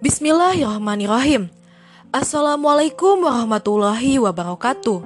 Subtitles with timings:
[0.00, 1.52] Bismillahirrahmanirrahim.
[2.08, 5.04] Assalamualaikum warahmatullahi wabarakatuh.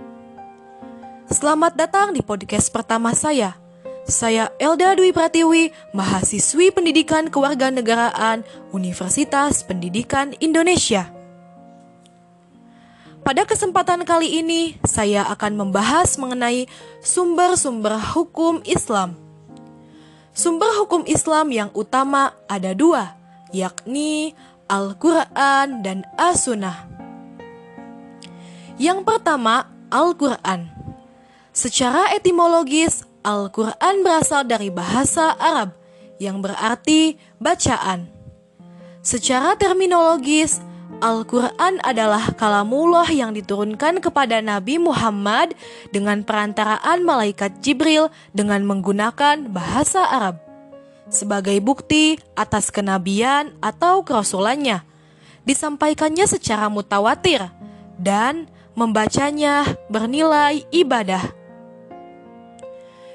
[1.27, 3.59] Selamat datang di podcast pertama saya.
[4.07, 11.11] Saya Elda Dwi Pratiwi, mahasiswi Pendidikan Kewarganegaraan Universitas Pendidikan Indonesia.
[13.26, 16.70] Pada kesempatan kali ini, saya akan membahas mengenai
[17.02, 19.19] sumber-sumber hukum Islam.
[20.30, 23.19] Sumber hukum Islam yang utama ada dua,
[23.51, 24.39] yakni
[24.74, 26.91] Al-Quran dan As-Sunnah.
[28.74, 30.66] Yang pertama, Al-Quran.
[31.55, 35.78] Secara etimologis, Al-Quran berasal dari bahasa Arab
[36.19, 38.10] yang berarti bacaan.
[38.98, 40.59] Secara terminologis,
[40.98, 45.55] Al-Quran adalah kalamullah yang diturunkan kepada Nabi Muhammad
[45.95, 50.44] dengan perantaraan malaikat Jibril dengan menggunakan bahasa Arab
[51.09, 54.83] sebagai bukti atas kenabian atau kerasulannya.
[55.45, 57.45] Disampaikannya secara mutawatir
[58.01, 61.23] dan membacanya bernilai ibadah.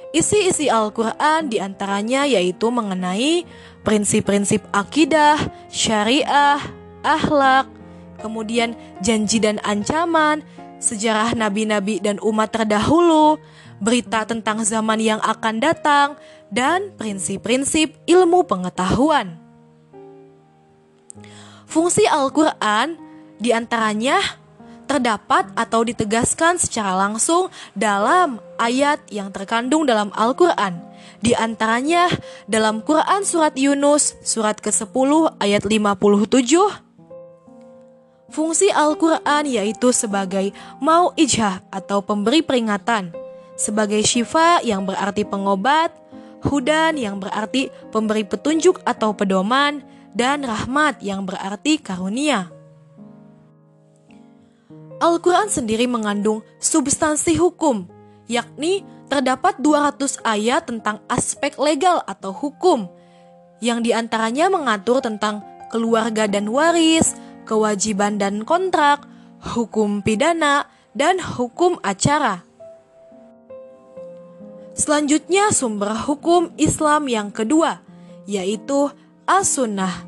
[0.09, 3.45] Isi-isi Al-Quran di antaranya yaitu mengenai
[3.85, 5.37] prinsip-prinsip akidah,
[5.69, 6.57] syariah,
[7.05, 7.69] akhlak,
[8.17, 8.73] kemudian
[9.05, 10.41] janji dan ancaman,
[10.79, 13.37] sejarah nabi-nabi dan umat terdahulu,
[13.79, 16.15] berita tentang zaman yang akan datang,
[16.49, 19.37] dan prinsip-prinsip ilmu pengetahuan.
[21.69, 22.97] Fungsi Al-Quran
[23.37, 24.17] di antaranya
[24.89, 30.81] terdapat atau ditegaskan secara langsung dalam ayat yang terkandung dalam Al-Quran.
[31.21, 32.09] Di antaranya
[32.49, 36.88] dalam Quran Surat Yunus, surat ke-10 ayat 57,
[38.29, 43.09] Fungsi Al-Quran yaitu sebagai mau ijah atau pemberi peringatan,
[43.57, 45.89] sebagai syifa yang berarti pengobat,
[46.45, 49.81] hudan yang berarti pemberi petunjuk atau pedoman,
[50.13, 52.49] dan rahmat yang berarti karunia.
[54.99, 57.87] Al-Quran sendiri mengandung substansi hukum,
[58.29, 62.85] yakni terdapat 200 ayat tentang aspek legal atau hukum,
[63.57, 65.41] yang di antaranya mengatur tentang
[65.71, 67.15] keluarga dan waris,
[67.49, 69.09] kewajiban dan kontrak,
[69.41, 72.45] hukum pidana, dan hukum acara.
[74.77, 77.81] Selanjutnya sumber hukum Islam yang kedua,
[78.29, 78.93] yaitu
[79.25, 80.05] as-sunnah.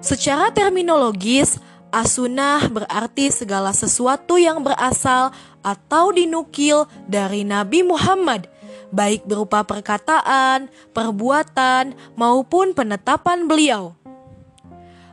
[0.00, 1.60] Secara terminologis,
[1.92, 8.48] as-sunnah berarti segala sesuatu yang berasal atau dinukil dari Nabi Muhammad,
[8.90, 14.05] baik berupa perkataan, perbuatan, maupun penetapan beliau.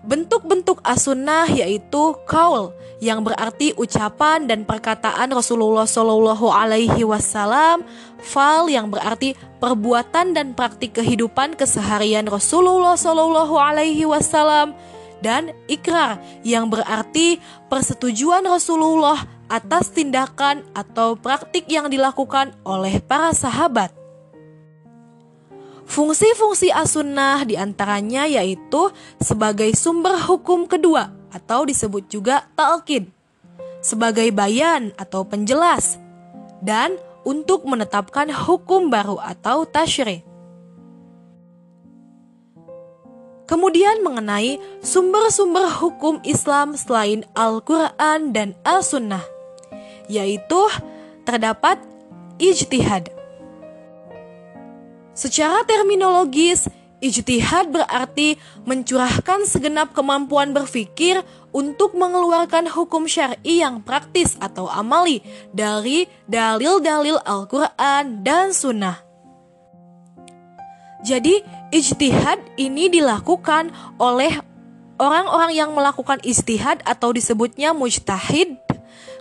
[0.04, 7.88] Bentuk-bentuk as-sunnah yaitu kaul yang berarti ucapan dan perkataan Rasulullah Shallallahu Alaihi Wasallam,
[8.20, 9.32] fal yang berarti
[9.64, 14.76] perbuatan dan praktik kehidupan keseharian Rasulullah Shallallahu Alaihi Wasallam,
[15.24, 17.40] dan ikrar yang berarti
[17.72, 24.03] persetujuan Rasulullah atas tindakan atau praktik yang dilakukan oleh para sahabat.
[25.84, 28.90] Fungsi-fungsi as-sunnah di antaranya yaitu
[29.20, 33.12] sebagai sumber hukum kedua atau disebut juga talqin,
[33.84, 36.00] sebagai bayan atau penjelas,
[36.64, 36.96] dan
[37.28, 40.24] untuk menetapkan hukum baru atau tashri.
[43.44, 49.22] Kemudian mengenai sumber-sumber hukum Islam selain Al-Quran dan As-Sunnah,
[50.08, 50.64] yaitu
[51.28, 51.76] terdapat
[52.40, 53.23] ijtihad.
[55.14, 56.66] Secara terminologis,
[56.98, 61.22] ijtihad berarti mencurahkan segenap kemampuan berpikir
[61.54, 65.22] untuk mengeluarkan hukum syar'i yang praktis atau amali
[65.54, 68.98] dari dalil-dalil Al-Quran dan Sunnah.
[71.06, 73.70] Jadi, ijtihad ini dilakukan
[74.02, 74.34] oleh
[74.98, 78.56] orang-orang yang melakukan ijtihad atau disebutnya mujtahid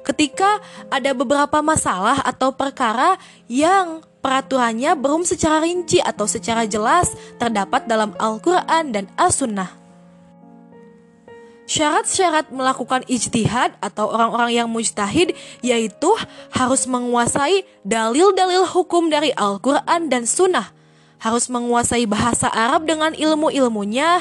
[0.07, 3.19] ketika ada beberapa masalah atau perkara
[3.51, 9.83] yang peraturannya belum secara rinci atau secara jelas terdapat dalam Al-Quran dan As-Sunnah.
[11.67, 16.11] Syarat-syarat melakukan ijtihad atau orang-orang yang mujtahid yaitu
[16.53, 20.71] harus menguasai dalil-dalil hukum dari Al-Quran dan Sunnah,
[21.23, 24.21] harus menguasai bahasa Arab dengan ilmu-ilmunya,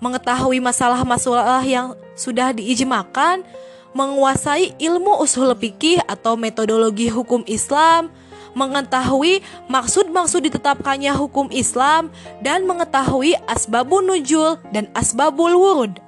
[0.00, 3.46] mengetahui masalah-masalah yang sudah diijmakan,
[3.94, 8.10] menguasai ilmu usul fikih atau metodologi hukum Islam,
[8.54, 15.98] mengetahui maksud-maksud ditetapkannya hukum Islam, dan mengetahui asbabun nujul dan asbabul wurud.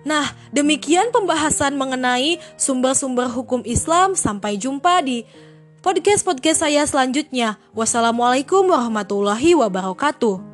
[0.00, 4.16] Nah, demikian pembahasan mengenai sumber-sumber hukum Islam.
[4.16, 5.28] Sampai jumpa di
[5.84, 7.60] podcast-podcast saya selanjutnya.
[7.76, 10.49] Wassalamualaikum warahmatullahi wabarakatuh.